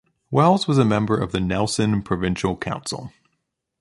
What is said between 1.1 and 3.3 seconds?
of the Nelson Provincial Council.